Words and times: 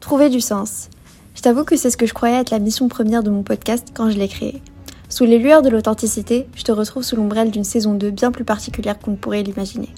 Trouver 0.00 0.30
du 0.30 0.40
sens. 0.40 0.88
Je 1.34 1.42
t'avoue 1.42 1.62
que 1.62 1.76
c'est 1.76 1.90
ce 1.90 1.98
que 1.98 2.06
je 2.06 2.14
croyais 2.14 2.40
être 2.40 2.50
la 2.50 2.58
mission 2.58 2.88
première 2.88 3.22
de 3.22 3.28
mon 3.28 3.42
podcast 3.42 3.88
quand 3.92 4.10
je 4.10 4.18
l'ai 4.18 4.28
créé. 4.28 4.62
Sous 5.10 5.24
les 5.24 5.38
lueurs 5.38 5.60
de 5.60 5.68
l'authenticité, 5.68 6.46
je 6.56 6.64
te 6.64 6.72
retrouve 6.72 7.02
sous 7.02 7.16
l'ombrelle 7.16 7.50
d'une 7.50 7.64
saison 7.64 7.92
2 7.92 8.10
bien 8.10 8.32
plus 8.32 8.44
particulière 8.44 8.98
qu'on 8.98 9.10
ne 9.10 9.16
pourrait 9.16 9.42
l'imaginer. 9.42 9.90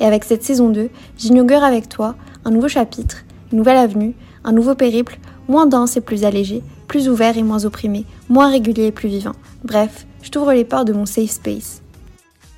Et 0.00 0.04
avec 0.04 0.24
cette 0.24 0.42
saison 0.42 0.70
2, 0.70 0.90
j'inaugure 1.16 1.62
avec 1.62 1.88
toi 1.88 2.16
un 2.44 2.50
nouveau 2.50 2.66
chapitre, 2.66 3.24
une 3.52 3.58
nouvelle 3.58 3.76
avenue, 3.76 4.16
un 4.42 4.52
nouveau 4.52 4.74
périple, 4.74 5.20
moins 5.46 5.66
dense 5.66 5.96
et 5.96 6.00
plus 6.00 6.24
allégé, 6.24 6.62
plus 6.88 7.08
ouvert 7.08 7.38
et 7.38 7.44
moins 7.44 7.64
opprimé, 7.64 8.06
moins 8.28 8.50
régulier 8.50 8.86
et 8.86 8.92
plus 8.92 9.08
vivant. 9.08 9.36
Bref, 9.62 10.04
je 10.22 10.30
t'ouvre 10.30 10.52
les 10.52 10.64
portes 10.64 10.88
de 10.88 10.92
mon 10.92 11.06
safe 11.06 11.30
space. 11.30 11.83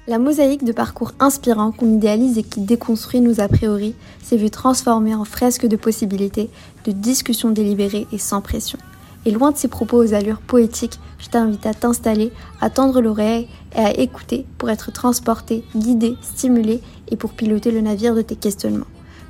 La 0.08 0.20
mosaïque 0.20 0.62
de 0.62 0.70
parcours 0.70 1.14
inspirants 1.18 1.72
qu'on 1.72 1.94
idéalise 1.94 2.38
et 2.38 2.44
qui 2.44 2.60
déconstruit 2.60 3.20
nos 3.20 3.40
a 3.40 3.48
priori 3.48 3.96
s'est 4.22 4.36
vue 4.36 4.50
transformée 4.50 5.16
en 5.16 5.24
fresque 5.24 5.66
de 5.66 5.74
possibilités, 5.74 6.48
de 6.84 6.92
discussions 6.92 7.50
délibérées 7.50 8.06
et 8.12 8.18
sans 8.18 8.40
pression. 8.40 8.78
Et 9.24 9.32
loin 9.32 9.50
de 9.50 9.56
ces 9.56 9.66
propos 9.66 9.96
aux 9.96 10.14
allures 10.14 10.38
poétiques, 10.38 11.00
je 11.18 11.28
t'invite 11.28 11.66
à 11.66 11.74
t'installer, 11.74 12.30
à 12.60 12.70
tendre 12.70 13.00
l'oreille 13.00 13.48
et 13.74 13.80
à 13.80 13.98
écouter 13.98 14.46
pour 14.58 14.70
être 14.70 14.92
transporté, 14.92 15.64
guidé, 15.74 16.14
stimulé 16.22 16.80
et 17.08 17.16
pour 17.16 17.32
piloter 17.32 17.72
le 17.72 17.80
navire 17.80 18.14
de 18.14 18.22
tes 18.22 18.36
questionnements. 18.36 18.86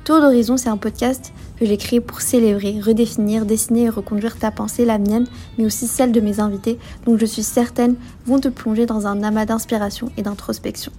Tour 0.07 0.21
d'horizon, 0.21 0.55
c'est 0.55 0.69
un 0.69 0.77
podcast 0.77 1.33
que 1.59 1.65
j'ai 1.65 1.75
créé 1.75 1.99
pour 1.99 2.21
célébrer, 2.21 2.79
redéfinir, 2.79 3.45
dessiner 3.45 3.81
et 3.81 3.89
reconduire 3.89 4.39
ta 4.39 4.51
pensée, 4.51 4.85
la 4.85 4.99
mienne, 4.99 5.27
mais 5.57 5.65
aussi 5.65 5.85
celle 5.85 6.13
de 6.13 6.21
mes 6.21 6.39
invités, 6.39 6.79
dont 7.05 7.17
je 7.17 7.25
suis 7.25 7.43
certaine 7.43 7.97
vont 8.25 8.39
te 8.39 8.47
plonger 8.47 8.85
dans 8.85 9.05
un 9.05 9.21
amas 9.21 9.45
d'inspiration 9.45 10.09
et 10.15 10.21
d'introspection. 10.21 10.93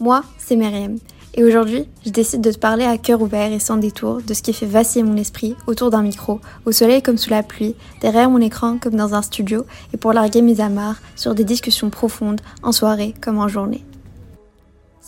Moi, 0.00 0.22
c'est 0.38 0.56
Myriam. 0.56 0.96
Et 1.34 1.44
aujourd'hui, 1.44 1.84
je 2.02 2.08
décide 2.08 2.40
de 2.40 2.52
te 2.52 2.58
parler 2.58 2.86
à 2.86 2.96
cœur 2.96 3.20
ouvert 3.20 3.52
et 3.52 3.58
sans 3.58 3.76
détour 3.76 4.22
de 4.22 4.32
ce 4.32 4.40
qui 4.40 4.54
fait 4.54 4.64
vaciller 4.64 5.04
mon 5.04 5.18
esprit 5.18 5.54
autour 5.66 5.90
d'un 5.90 6.00
micro, 6.00 6.40
au 6.64 6.72
soleil 6.72 7.02
comme 7.02 7.18
sous 7.18 7.28
la 7.28 7.42
pluie, 7.42 7.74
derrière 8.00 8.30
mon 8.30 8.40
écran 8.40 8.78
comme 8.78 8.96
dans 8.96 9.12
un 9.12 9.20
studio, 9.20 9.66
et 9.92 9.98
pour 9.98 10.14
larguer 10.14 10.40
mes 10.40 10.62
amarres 10.62 11.02
sur 11.16 11.34
des 11.34 11.44
discussions 11.44 11.90
profondes, 11.90 12.40
en 12.62 12.72
soirée 12.72 13.14
comme 13.20 13.36
en 13.36 13.48
journée. 13.48 13.84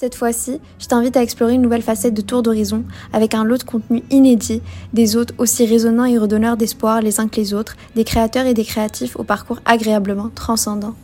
Cette 0.03 0.17
fois-ci, 0.17 0.59
je 0.81 0.87
t'invite 0.89 1.17
à 1.17 1.23
explorer 1.23 1.55
une 1.55 1.63
nouvelle 1.63 1.81
facette 1.81 2.13
de 2.13 2.23
Tour 2.23 2.43
d'horizon 2.43 2.83
avec 3.13 3.35
un 3.35 3.45
lot 3.45 3.59
de 3.59 3.63
contenu 3.63 4.03
inédit, 4.11 4.61
des 4.93 5.15
hôtes 5.15 5.33
aussi 5.39 5.65
résonnants 5.65 6.07
et 6.07 6.19
redonneurs 6.19 6.57
d'espoir 6.57 7.01
les 7.01 7.21
uns 7.21 7.29
que 7.29 7.37
les 7.37 7.55
autres, 7.55 7.77
des 7.95 8.03
créateurs 8.03 8.47
et 8.47 8.53
des 8.53 8.65
créatifs 8.65 9.15
au 9.15 9.23
parcours 9.23 9.61
agréablement 9.65 10.29
transcendant. 10.35 10.97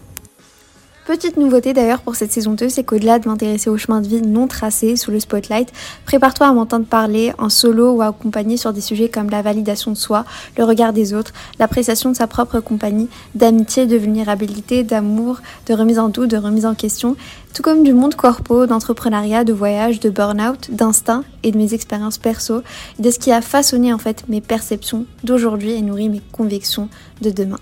Petite 1.08 1.38
nouveauté 1.38 1.72
d'ailleurs 1.72 2.02
pour 2.02 2.16
cette 2.16 2.32
saison 2.32 2.52
2, 2.52 2.68
c'est 2.68 2.84
qu'au-delà 2.84 3.18
de 3.18 3.30
m'intéresser 3.30 3.70
au 3.70 3.78
chemin 3.78 4.02
de 4.02 4.06
vie 4.06 4.20
non 4.20 4.46
tracé 4.46 4.94
sous 4.94 5.10
le 5.10 5.18
spotlight, 5.18 5.72
prépare-toi 6.04 6.48
à 6.48 6.52
m'entendre 6.52 6.84
parler 6.84 7.32
en 7.38 7.48
solo 7.48 7.92
ou 7.92 8.02
accompagné 8.02 8.58
sur 8.58 8.74
des 8.74 8.82
sujets 8.82 9.08
comme 9.08 9.30
la 9.30 9.40
validation 9.40 9.90
de 9.90 9.96
soi, 9.96 10.26
le 10.58 10.64
regard 10.64 10.92
des 10.92 11.14
autres, 11.14 11.32
l'appréciation 11.58 12.10
de 12.10 12.14
sa 12.14 12.26
propre 12.26 12.60
compagnie, 12.60 13.08
d'amitié, 13.34 13.86
de 13.86 13.96
vulnérabilité, 13.96 14.82
d'amour, 14.82 15.38
de 15.66 15.72
remise 15.72 15.98
en 15.98 16.10
doute, 16.10 16.30
de 16.30 16.36
remise 16.36 16.66
en 16.66 16.74
question, 16.74 17.16
tout 17.54 17.62
comme 17.62 17.84
du 17.84 17.94
monde 17.94 18.14
corpo, 18.14 18.66
d'entrepreneuriat, 18.66 19.44
de 19.44 19.54
voyage, 19.54 20.00
de 20.00 20.10
burn-out, 20.10 20.70
d'instinct 20.70 21.24
et 21.42 21.52
de 21.52 21.56
mes 21.56 21.72
expériences 21.72 22.18
perso, 22.18 22.60
de 22.98 23.10
ce 23.10 23.18
qui 23.18 23.32
a 23.32 23.40
façonné 23.40 23.94
en 23.94 23.98
fait 23.98 24.24
mes 24.28 24.42
perceptions 24.42 25.06
d'aujourd'hui 25.24 25.72
et 25.72 25.80
nourri 25.80 26.10
mes 26.10 26.20
convictions 26.32 26.90
de 27.22 27.30
demain. 27.30 27.60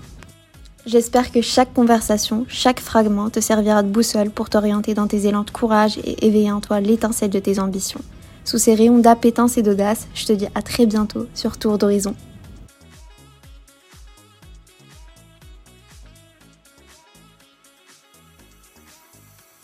J'espère 0.86 1.32
que 1.32 1.40
chaque 1.40 1.74
conversation, 1.74 2.46
chaque 2.48 2.78
fragment 2.78 3.28
te 3.28 3.40
servira 3.40 3.82
de 3.82 3.88
boussole 3.88 4.30
pour 4.30 4.48
t'orienter 4.48 4.94
dans 4.94 5.08
tes 5.08 5.26
élans 5.26 5.42
de 5.42 5.50
courage 5.50 5.98
et 6.04 6.24
éveiller 6.24 6.52
en 6.52 6.60
toi 6.60 6.78
l'étincelle 6.78 7.30
de 7.30 7.40
tes 7.40 7.58
ambitions. 7.58 8.00
Sous 8.44 8.58
ces 8.58 8.76
rayons 8.76 8.98
d'appétence 8.98 9.58
et 9.58 9.62
d'audace, 9.62 10.06
je 10.14 10.26
te 10.26 10.32
dis 10.32 10.46
à 10.54 10.62
très 10.62 10.86
bientôt 10.86 11.26
sur 11.34 11.58
Tour 11.58 11.78
d'Horizon. 11.78 12.14